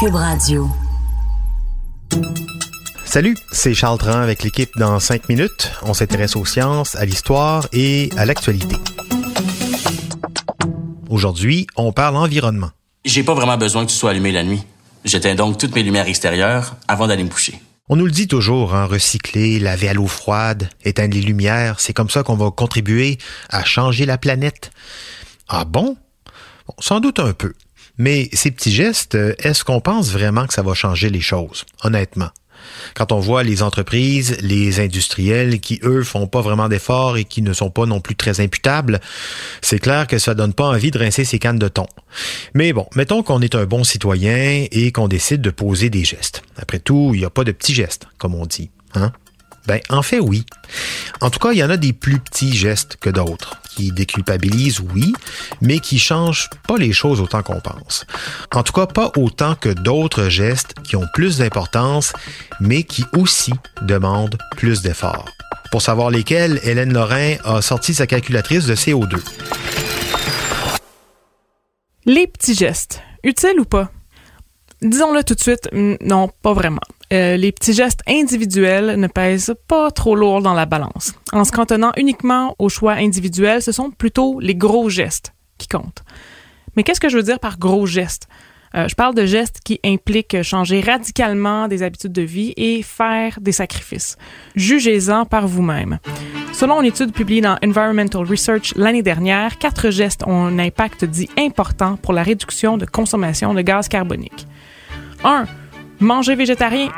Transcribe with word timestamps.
Cube 0.00 0.14
Radio. 0.14 0.68
Salut, 3.04 3.36
c'est 3.50 3.74
Charles 3.74 3.98
Tran 3.98 4.20
avec 4.20 4.42
l'équipe 4.42 4.70
dans 4.76 5.00
5 5.00 5.28
minutes. 5.28 5.72
On 5.82 5.94
s'intéresse 5.94 6.36
aux 6.36 6.44
sciences, 6.44 6.94
à 6.94 7.04
l'histoire 7.04 7.66
et 7.72 8.10
à 8.16 8.24
l'actualité. 8.24 8.76
Aujourd'hui, 11.08 11.66
on 11.76 11.92
parle 11.92 12.16
environnement. 12.16 12.70
J'ai 13.04 13.22
pas 13.22 13.34
vraiment 13.34 13.56
besoin 13.56 13.86
que 13.86 13.90
tu 13.90 13.96
sois 13.96 14.10
allumé 14.10 14.30
la 14.30 14.44
nuit. 14.44 14.62
J'éteins 15.04 15.34
donc 15.34 15.58
toutes 15.58 15.74
mes 15.74 15.82
lumières 15.82 16.06
extérieures 16.06 16.76
avant 16.86 17.06
d'aller 17.06 17.24
me 17.24 17.30
coucher. 17.30 17.60
On 17.88 17.96
nous 17.96 18.04
le 18.04 18.12
dit 18.12 18.28
toujours, 18.28 18.74
hein, 18.74 18.84
recycler, 18.84 19.58
laver 19.58 19.88
à 19.88 19.94
l'eau 19.94 20.06
froide, 20.06 20.68
éteindre 20.84 21.14
les 21.14 21.22
lumières, 21.22 21.80
c'est 21.80 21.94
comme 21.94 22.10
ça 22.10 22.22
qu'on 22.22 22.36
va 22.36 22.50
contribuer 22.50 23.16
à 23.48 23.64
changer 23.64 24.04
la 24.04 24.18
planète. 24.18 24.70
Ah 25.48 25.64
bon? 25.64 25.96
Bon 26.68 26.74
sans 26.78 27.00
doute 27.00 27.18
un 27.18 27.32
peu. 27.32 27.54
Mais 27.96 28.28
ces 28.32 28.52
petits 28.52 28.72
gestes, 28.72 29.16
est-ce 29.16 29.64
qu'on 29.64 29.80
pense 29.80 30.10
vraiment 30.10 30.46
que 30.46 30.54
ça 30.54 30.62
va 30.62 30.74
changer 30.74 31.10
les 31.10 31.20
choses, 31.20 31.64
honnêtement? 31.82 32.30
Quand 32.94 33.12
on 33.12 33.20
voit 33.20 33.42
les 33.42 33.62
entreprises, 33.62 34.36
les 34.40 34.80
industriels 34.80 35.60
qui, 35.60 35.80
eux, 35.82 36.02
font 36.02 36.26
pas 36.26 36.40
vraiment 36.40 36.68
d'efforts 36.68 37.16
et 37.16 37.24
qui 37.24 37.42
ne 37.42 37.52
sont 37.52 37.70
pas 37.70 37.86
non 37.86 38.00
plus 38.00 38.16
très 38.16 38.40
imputables, 38.40 39.00
c'est 39.62 39.78
clair 39.78 40.06
que 40.06 40.18
ça 40.18 40.34
donne 40.34 40.54
pas 40.54 40.68
envie 40.68 40.90
de 40.90 40.98
rincer 40.98 41.24
ses 41.24 41.38
cannes 41.38 41.58
de 41.58 41.68
thon. 41.68 41.86
Mais 42.54 42.72
bon, 42.72 42.86
mettons 42.94 43.22
qu'on 43.22 43.40
est 43.40 43.54
un 43.54 43.64
bon 43.64 43.84
citoyen 43.84 44.66
et 44.70 44.92
qu'on 44.92 45.08
décide 45.08 45.40
de 45.40 45.50
poser 45.50 45.90
des 45.90 46.04
gestes. 46.04 46.42
Après 46.56 46.78
tout, 46.78 47.12
il 47.14 47.20
n'y 47.20 47.26
a 47.26 47.30
pas 47.30 47.44
de 47.44 47.52
petits 47.52 47.74
gestes, 47.74 48.06
comme 48.18 48.34
on 48.34 48.46
dit. 48.46 48.70
Hein? 48.94 49.12
Ben, 49.68 49.80
en 49.90 50.00
fait, 50.00 50.18
oui. 50.18 50.46
En 51.20 51.28
tout 51.28 51.38
cas, 51.38 51.52
il 51.52 51.58
y 51.58 51.62
en 51.62 51.68
a 51.68 51.76
des 51.76 51.92
plus 51.92 52.18
petits 52.18 52.56
gestes 52.56 52.96
que 52.96 53.10
d'autres, 53.10 53.60
qui 53.76 53.92
déculpabilisent, 53.92 54.80
oui, 54.94 55.12
mais 55.60 55.78
qui 55.78 55.98
changent 55.98 56.48
pas 56.66 56.78
les 56.78 56.94
choses 56.94 57.20
autant 57.20 57.42
qu'on 57.42 57.60
pense. 57.60 58.06
En 58.54 58.62
tout 58.62 58.72
cas, 58.72 58.86
pas 58.86 59.12
autant 59.14 59.56
que 59.56 59.68
d'autres 59.68 60.30
gestes 60.30 60.72
qui 60.84 60.96
ont 60.96 61.06
plus 61.12 61.36
d'importance, 61.36 62.14
mais 62.60 62.82
qui 62.82 63.04
aussi 63.14 63.52
demandent 63.82 64.38
plus 64.56 64.80
d'efforts. 64.80 65.28
Pour 65.70 65.82
savoir 65.82 66.08
lesquels, 66.08 66.58
Hélène 66.62 66.94
Lorrain 66.94 67.34
a 67.44 67.60
sorti 67.60 67.92
sa 67.92 68.06
calculatrice 68.06 68.64
de 68.64 68.74
CO2. 68.74 69.20
Les 72.06 72.26
petits 72.26 72.54
gestes, 72.54 73.02
utiles 73.22 73.60
ou 73.60 73.66
pas? 73.66 73.90
Disons-le 74.80 75.22
tout 75.24 75.34
de 75.34 75.40
suite, 75.40 75.68
non, 75.72 76.30
pas 76.40 76.54
vraiment. 76.54 76.80
Euh, 77.12 77.36
les 77.36 77.52
petits 77.52 77.72
gestes 77.72 78.02
individuels 78.06 78.96
ne 78.98 79.06
pèsent 79.06 79.54
pas 79.66 79.90
trop 79.90 80.14
lourd 80.14 80.42
dans 80.42 80.52
la 80.52 80.66
balance. 80.66 81.14
En 81.32 81.44
se 81.44 81.52
cantonnant 81.52 81.92
uniquement 81.96 82.54
aux 82.58 82.68
choix 82.68 82.94
individuels, 82.94 83.62
ce 83.62 83.72
sont 83.72 83.90
plutôt 83.90 84.40
les 84.40 84.54
gros 84.54 84.90
gestes 84.90 85.32
qui 85.56 85.68
comptent. 85.68 86.04
Mais 86.76 86.82
qu'est-ce 86.82 87.00
que 87.00 87.08
je 87.08 87.16
veux 87.16 87.22
dire 87.22 87.40
par 87.40 87.58
gros 87.58 87.86
gestes? 87.86 88.28
Euh, 88.74 88.86
je 88.86 88.94
parle 88.94 89.14
de 89.14 89.24
gestes 89.24 89.60
qui 89.64 89.80
impliquent 89.82 90.42
changer 90.42 90.82
radicalement 90.82 91.68
des 91.68 91.82
habitudes 91.82 92.12
de 92.12 92.22
vie 92.22 92.52
et 92.58 92.82
faire 92.82 93.38
des 93.40 93.52
sacrifices. 93.52 94.18
Jugez-en 94.54 95.24
par 95.24 95.48
vous-même. 95.48 95.98
Selon 96.52 96.82
une 96.82 96.88
étude 96.88 97.12
publiée 97.12 97.40
dans 97.40 97.56
Environmental 97.64 98.26
Research 98.26 98.74
l'année 98.76 99.02
dernière, 99.02 99.56
quatre 99.58 99.90
gestes 99.90 100.24
ont 100.26 100.44
un 100.44 100.58
impact 100.58 101.06
dit 101.06 101.30
important 101.38 101.96
pour 101.96 102.12
la 102.12 102.22
réduction 102.22 102.76
de 102.76 102.84
consommation 102.84 103.54
de 103.54 103.62
gaz 103.62 103.88
carbonique. 103.88 104.46
1 105.24 105.46
Manger 106.00 106.36
végétarien, 106.36 106.90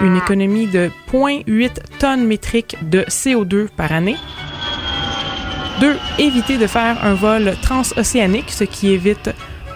une 0.00 0.16
économie 0.16 0.66
de 0.66 0.90
0,8 1.12 1.98
tonnes 1.98 2.26
métriques 2.26 2.76
de 2.82 3.00
CO2 3.02 3.68
par 3.68 3.92
année. 3.92 4.16
2. 5.80 5.96
Éviter 6.18 6.58
de 6.58 6.66
faire 6.66 7.02
un 7.04 7.14
vol 7.14 7.54
transocéanique, 7.62 8.50
ce 8.50 8.64
qui 8.64 8.88
évite 8.88 9.30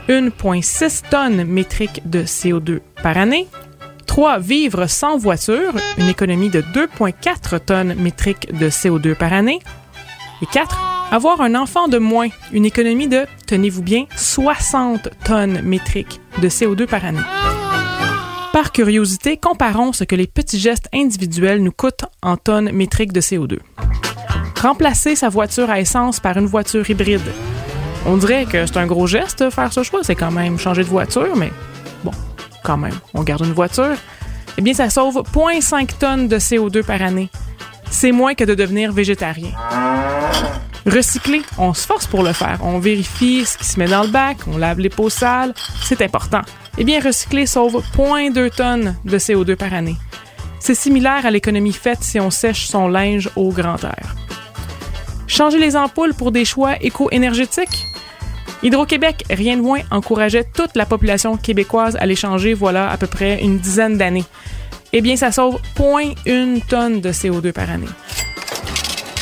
1,6 0.09 1.03
tonnes 1.11 1.45
métriques 1.45 2.03
de 2.05 2.23
CO2 2.23 2.81
par 3.03 3.17
année. 3.17 3.47
3. 4.07 4.39
Vivre 4.39 4.87
sans 4.87 5.19
voiture, 5.19 5.73
une 5.99 6.09
économie 6.09 6.51
de 6.51 6.63
2,4 6.63 7.61
tonnes 7.61 7.95
métriques 7.95 8.53
de 8.53 8.69
CO2 8.69 9.15
par 9.15 9.33
année. 9.33 9.61
Et 10.43 10.47
4. 10.47 11.09
Avoir 11.13 11.41
un 11.41 11.55
enfant 11.55 11.89
de 11.89 11.99
moins, 11.99 12.29
une 12.53 12.65
économie 12.65 13.09
de, 13.09 13.27
tenez-vous 13.47 13.83
bien, 13.83 14.07
60 14.17 15.09
tonnes 15.25 15.61
métriques 15.63 16.21
de 16.41 16.49
CO2 16.49 16.87
par 16.87 17.05
année. 17.05 17.21
Par 18.53 18.73
curiosité, 18.73 19.37
comparons 19.37 19.93
ce 19.93 20.03
que 20.03 20.17
les 20.17 20.27
petits 20.27 20.59
gestes 20.59 20.89
individuels 20.93 21.63
nous 21.63 21.71
coûtent 21.71 22.05
en 22.21 22.37
tonnes 22.37 22.73
métriques 22.73 23.13
de 23.13 23.21
CO2. 23.21 23.61
Remplacer 24.61 25.15
sa 25.15 25.29
voiture 25.29 25.71
à 25.71 25.79
essence 25.79 26.19
par 26.19 26.37
une 26.37 26.47
voiture 26.47 26.89
hybride. 26.91 27.23
On 28.07 28.17
dirait 28.17 28.47
que 28.47 28.67
c'est 28.67 28.77
un 28.77 28.87
gros 28.87 29.07
geste 29.07 29.51
faire 29.51 29.73
ce 29.73 29.85
choix, 29.85 30.01
c'est 30.03 30.17
quand 30.17 30.33
même 30.33 30.59
changer 30.59 30.83
de 30.83 30.89
voiture, 30.89 31.37
mais 31.37 31.53
bon, 32.03 32.11
quand 32.65 32.77
même, 32.77 32.99
on 33.15 33.23
garde 33.23 33.47
une 33.47 33.53
voiture. 33.53 33.95
Eh 34.59 34.63
bien, 34.63 34.75
ça 34.75 34.91
sauve 34.91 35.23
0,5 35.33 35.99
tonnes 35.99 36.27
de 36.27 36.39
CO2 36.39 36.83
par 36.83 37.01
année. 37.03 37.31
C'est 37.89 38.13
moins 38.13 38.35
que 38.35 38.45
de 38.45 38.55
devenir 38.55 38.93
végétarien. 38.93 39.53
Recycler, 40.87 41.43
on 41.57 41.73
se 41.73 41.87
force 41.87 42.07
pour 42.09 42.25
le 42.25 42.33
faire. 42.33 42.59
On 42.63 42.81
vérifie 42.81 43.45
ce 43.47 43.57
qui 43.57 43.65
se 43.65 43.79
met 43.79 43.87
dans 43.87 44.03
le 44.03 44.09
bac, 44.09 44.39
on 44.49 44.59
lave 44.59 44.81
les 44.81 44.89
pots 44.89 45.11
sales, 45.11 45.55
c'est 45.85 46.03
important. 46.03 46.43
Eh 46.79 46.85
bien, 46.85 47.01
recycler 47.01 47.47
sauve 47.47 47.83
0,2 47.97 48.51
tonnes 48.55 48.97
de 49.05 49.19
CO2 49.19 49.57
par 49.57 49.75
année. 49.75 49.97
C'est 50.59 50.75
similaire 50.75 51.27
à 51.27 51.31
l'économie 51.31 51.73
faite 51.73 52.03
si 52.03 52.21
on 52.21 52.31
sèche 52.31 52.67
son 52.67 52.89
linge 52.89 53.31
au 53.37 53.51
grand 53.51 53.83
air. 53.83 54.15
Changer 55.27 55.59
les 55.59 55.77
ampoules 55.77 56.15
pour 56.15 56.33
des 56.33 56.45
choix 56.45 56.77
éco-énergétiques? 56.81 57.87
Hydro-Québec, 58.63 59.25
rien 59.31 59.57
de 59.57 59.63
moins, 59.63 59.81
encourageait 59.91 60.45
toute 60.45 60.77
la 60.77 60.85
population 60.85 61.37
québécoise 61.37 61.97
à 61.99 62.05
les 62.05 62.17
changer 62.17 62.53
voilà 62.53 62.91
à 62.91 62.99
peu 62.99 63.07
près 63.07 63.43
une 63.43 63.59
dizaine 63.59 63.97
d'années. 63.97 64.27
Eh 64.93 65.01
bien, 65.01 65.17
ça 65.17 65.33
sauve 65.33 65.59
0,1 65.77 66.67
tonne 66.67 67.01
de 67.01 67.11
CO2 67.11 67.53
par 67.53 67.71
année. 67.71 67.87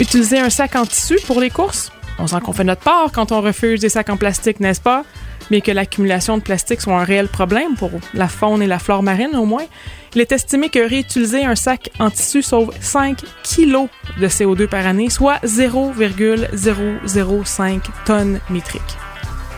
Utiliser 0.00 0.38
un 0.38 0.50
sac 0.50 0.74
en 0.76 0.86
tissu 0.86 1.18
pour 1.26 1.40
les 1.40 1.50
courses? 1.50 1.92
On 2.18 2.26
sent 2.26 2.40
qu'on 2.44 2.52
fait 2.52 2.64
notre 2.64 2.82
part 2.82 3.12
quand 3.12 3.30
on 3.30 3.40
refuse 3.40 3.80
des 3.80 3.88
sacs 3.88 4.10
en 4.10 4.16
plastique, 4.16 4.60
n'est-ce 4.60 4.80
pas? 4.80 5.04
Mais 5.50 5.60
que 5.60 5.70
l'accumulation 5.70 6.38
de 6.38 6.42
plastique 6.42 6.80
soit 6.80 6.98
un 6.98 7.04
réel 7.04 7.28
problème 7.28 7.76
pour 7.76 7.90
la 8.14 8.28
faune 8.28 8.62
et 8.62 8.66
la 8.66 8.78
flore 8.78 9.02
marine 9.02 9.36
au 9.36 9.44
moins, 9.44 9.66
il 10.14 10.20
est 10.20 10.32
estimé 10.32 10.68
que 10.68 10.78
réutiliser 10.78 11.44
un 11.44 11.54
sac 11.54 11.90
en 11.98 12.10
tissu 12.10 12.42
sauve 12.42 12.74
5 12.80 13.22
kilos 13.42 13.88
de 14.20 14.28
CO2 14.28 14.66
par 14.66 14.86
année, 14.86 15.10
soit 15.10 15.38
0,005 15.44 17.82
tonnes 18.04 18.40
métriques. 18.50 18.82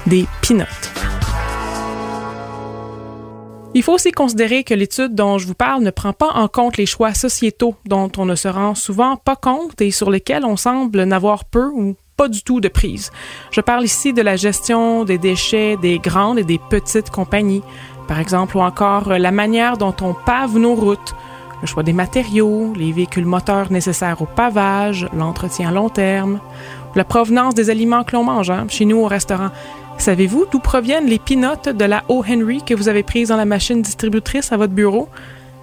Des 0.07 0.27
pinottes. 0.43 0.91
Il 3.73 3.85
faut 3.85 3.93
aussi 3.93 4.11
considérer 4.11 4.65
que 4.65 4.75
l'étude 4.75 5.15
dont 5.15 5.39
je 5.39 5.47
vous 5.47 5.55
parle 5.55 5.85
ne 5.85 5.91
prend 5.91 6.13
pas 6.13 6.33
en 6.35 6.49
compte 6.49 6.77
les 6.77 6.87
choix 6.87 7.15
sociétaux 7.15 7.77
dont 7.87 8.11
on 8.19 8.25
ne 8.25 8.35
se 8.35 8.49
rend 8.49 8.75
souvent 8.75 9.17
pas 9.17 9.37
compte 9.37 9.81
et 9.81 9.93
sur 9.93 10.11
lesquels 10.11 10.45
on 10.45 10.57
semble 10.57 11.05
n'avoir 11.05 11.45
peu 11.45 11.71
ou 11.73 11.95
pas 12.21 12.29
du 12.29 12.43
tout 12.43 12.61
de 12.61 12.69
prise. 12.69 13.13
Je 13.51 13.63
parle 13.63 13.83
ici 13.83 14.13
de 14.13 14.21
la 14.21 14.37
gestion 14.37 15.05
des 15.07 15.17
déchets 15.17 15.79
des 15.79 15.99
grandes 15.99 16.39
et 16.39 16.45
des 16.45 16.59
petites 16.59 17.09
compagnies, 17.09 17.63
par 18.09 18.19
exemple, 18.21 18.59
ou 18.59 18.61
encore 18.61 19.09
la 19.09 19.31
manière 19.31 19.79
dont 19.79 19.95
on 20.03 20.13
pave 20.13 20.59
nos 20.59 20.75
routes, 20.75 21.15
le 21.63 21.67
choix 21.67 21.83
des 21.83 21.95
matériaux, 21.95 22.75
les 22.77 22.93
véhicules 22.93 23.25
moteurs 23.25 23.73
nécessaires 23.73 24.21
au 24.21 24.27
pavage, 24.27 25.09
l'entretien 25.17 25.71
à 25.71 25.73
long 25.73 25.89
terme, 25.89 26.41
la 26.95 27.05
provenance 27.05 27.55
des 27.55 27.71
aliments 27.71 28.05
que 28.05 28.15
l'on 28.15 28.25
mange 28.25 28.51
hein, 28.51 28.67
chez 28.69 28.85
nous 28.85 28.99
au 28.99 29.07
restaurant. 29.07 29.49
Savez-vous 29.97 30.45
d'où 30.53 30.59
proviennent 30.59 31.07
les 31.07 31.19
pinottes 31.19 31.71
de 31.71 31.85
la 31.87 32.05
O. 32.09 32.23
Henry 32.29 32.63
que 32.63 32.75
vous 32.75 32.91
avez 32.91 33.03
prises 33.03 33.31
dans 33.31 33.39
la 33.39 33.47
machine 33.47 33.81
distributrice 33.81 34.53
à 34.53 34.59
votre 34.59 34.75
bureau? 34.75 35.09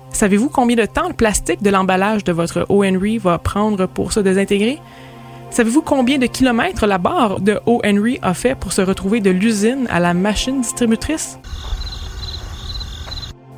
Savez-vous 0.09 0.49
combien 0.49 0.75
de 0.75 0.87
temps 0.87 1.07
le 1.07 1.13
plastique 1.13 1.61
de 1.61 1.69
l'emballage 1.69 2.23
de 2.23 2.31
votre 2.31 2.65
O. 2.69 2.83
Henry 2.83 3.19
va 3.19 3.37
prendre 3.37 3.85
pour 3.85 4.11
se 4.11 4.21
désintégrer? 4.21 4.79
Savez-vous 5.49 5.81
combien 5.81 6.17
de 6.17 6.27
kilomètres 6.27 6.85
la 6.85 6.97
barre 6.97 7.39
de 7.39 7.59
O. 7.65 7.81
Henry 7.83 8.19
a 8.21 8.33
fait 8.33 8.55
pour 8.55 8.73
se 8.73 8.81
retrouver 8.81 9.21
de 9.21 9.29
l'usine 9.29 9.88
à 9.89 9.99
la 9.99 10.13
machine 10.13 10.61
distributrice? 10.61 11.39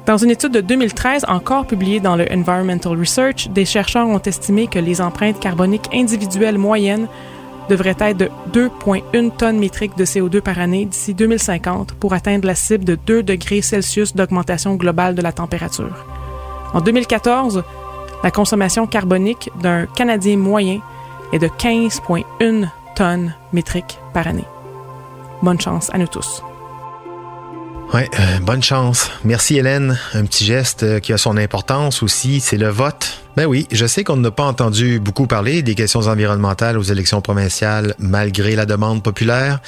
Dans 0.06 0.18
une 0.18 0.32
étude 0.32 0.54
de 0.54 0.62
2013 0.62 1.26
encore 1.28 1.68
publiée 1.68 2.00
dans 2.00 2.16
le 2.16 2.26
Environmental 2.32 2.98
Research, 2.98 3.50
des 3.50 3.66
chercheurs 3.66 4.08
ont 4.08 4.22
estimé 4.22 4.68
que 4.68 4.80
les 4.80 5.02
empreintes 5.02 5.40
carboniques 5.40 5.90
individuelles 5.94 6.58
moyennes 6.58 7.08
devrait 7.70 7.96
être 8.00 8.18
de 8.18 8.30
2,1 8.54 9.36
tonnes 9.36 9.60
métriques 9.60 9.98
de 9.98 10.06
CO2 10.06 10.42
par 10.42 10.58
année 10.58 10.86
d'ici 10.86 11.14
2050 11.14 11.94
pour 11.94 12.14
atteindre 12.14 12.48
la 12.48 12.56
cible 12.56 12.86
de 12.86 12.96
2 12.96 13.24
degrés 13.24 13.62
Celsius 13.62 14.16
d'augmentation 14.16 14.76
globale 14.76 15.16
de 15.16 15.22
la 15.22 15.32
température. 15.32 16.06
En 16.74 16.82
2014, 16.82 17.64
la 18.24 18.32
consommation 18.32 18.88
carbonique 18.88 19.52
d'un 19.62 19.86
Canadien 19.86 20.38
moyen 20.38 20.82
est 21.34 21.40
de 21.40 21.48
15,1 21.48 22.70
tonnes 22.96 23.34
métriques 23.54 24.00
par 24.14 24.28
année. 24.28 24.48
Bonne 25.42 25.60
chance 25.60 25.90
à 25.94 25.98
nous 25.98 26.08
tous. 26.08 26.44
Ouais, 27.94 28.08
euh, 28.20 28.40
bonne 28.42 28.62
chance. 28.62 29.10
Merci 29.24 29.58
Hélène. 29.58 29.98
Un 30.14 30.26
petit 30.26 30.46
geste 30.46 30.84
euh, 30.84 31.00
qui 31.00 31.12
a 31.12 31.18
son 31.18 31.38
importance 31.38 32.04
aussi, 32.04 32.40
c'est 32.40 32.58
le 32.58 32.70
vote. 32.70 33.24
Ben 33.36 33.48
oui, 33.48 33.68
je 33.72 33.88
sais 33.88 34.04
qu'on 34.04 34.18
n'a 34.18 34.30
pas 34.30 34.44
entendu 34.44 35.00
beaucoup 35.00 35.26
parler 35.26 35.64
des 35.64 35.74
questions 35.74 36.02
environnementales 36.02 36.78
aux 36.78 36.84
élections 36.84 37.22
provinciales 37.22 37.96
malgré 37.98 38.56
la 38.56 38.68
demande 38.68 39.02
populaire. 39.02 39.60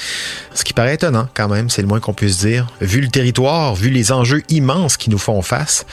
Ce 0.54 0.64
qui 0.64 0.74
paraît 0.74 0.96
étonnant 0.96 1.30
quand 1.34 1.48
même, 1.48 1.72
c'est 1.72 1.82
le 1.82 1.88
moins 1.88 2.00
qu'on 2.00 2.14
puisse 2.14 2.38
dire, 2.38 2.68
vu 2.80 3.02
le 3.02 3.08
territoire, 3.08 3.74
vu 3.74 3.90
les 3.90 4.12
enjeux 4.12 4.44
immenses 4.50 4.98
qui 4.98 5.10
nous 5.10 5.18
font 5.18 5.42
face. 5.42 5.88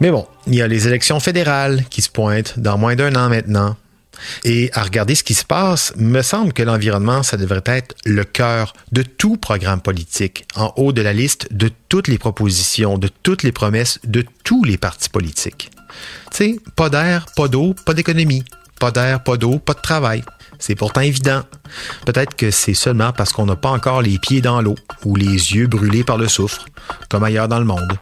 Mais 0.00 0.10
bon, 0.10 0.26
il 0.48 0.56
y 0.56 0.62
a 0.62 0.66
les 0.66 0.88
élections 0.88 1.20
fédérales 1.20 1.84
qui 1.88 2.02
se 2.02 2.10
pointent 2.10 2.58
dans 2.58 2.78
moins 2.78 2.96
d'un 2.96 3.14
an 3.14 3.28
maintenant. 3.28 3.76
Et 4.44 4.70
à 4.72 4.82
regarder 4.82 5.14
ce 5.14 5.24
qui 5.24 5.34
se 5.34 5.44
passe, 5.44 5.92
me 5.96 6.22
semble 6.22 6.52
que 6.52 6.62
l'environnement, 6.62 7.22
ça 7.22 7.36
devrait 7.36 7.62
être 7.66 7.94
le 8.04 8.24
cœur 8.24 8.72
de 8.92 9.02
tout 9.02 9.36
programme 9.36 9.80
politique, 9.80 10.46
en 10.54 10.72
haut 10.76 10.92
de 10.92 11.02
la 11.02 11.12
liste 11.12 11.48
de 11.52 11.70
toutes 11.88 12.08
les 12.08 12.18
propositions, 12.18 12.98
de 12.98 13.08
toutes 13.22 13.42
les 13.42 13.52
promesses 13.52 13.98
de 14.04 14.24
tous 14.44 14.64
les 14.64 14.76
partis 14.76 15.08
politiques. 15.08 15.70
Tu 16.30 16.36
sais, 16.36 16.56
pas 16.76 16.90
d'air, 16.90 17.26
pas 17.36 17.48
d'eau, 17.48 17.74
pas 17.86 17.94
d'économie. 17.94 18.44
Pas 18.78 18.92
d'air, 18.92 19.22
pas 19.24 19.36
d'eau, 19.36 19.58
pas 19.58 19.74
de 19.74 19.80
travail. 19.80 20.22
C'est 20.58 20.74
pourtant 20.74 21.00
évident. 21.00 21.42
Peut-être 22.04 22.34
que 22.34 22.50
c'est 22.50 22.74
seulement 22.74 23.12
parce 23.12 23.32
qu'on 23.32 23.46
n'a 23.46 23.56
pas 23.56 23.70
encore 23.70 24.02
les 24.02 24.18
pieds 24.18 24.40
dans 24.40 24.60
l'eau 24.60 24.76
ou 25.04 25.16
les 25.16 25.54
yeux 25.54 25.66
brûlés 25.66 26.04
par 26.04 26.16
le 26.16 26.28
soufre, 26.28 26.64
comme 27.08 27.24
ailleurs 27.24 27.48
dans 27.48 27.58
le 27.58 27.64
monde. 27.64 27.98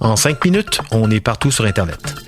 En 0.00 0.16
cinq 0.16 0.44
minutes, 0.44 0.80
on 0.90 1.10
est 1.10 1.20
partout 1.20 1.50
sur 1.50 1.64
Internet. 1.64 2.19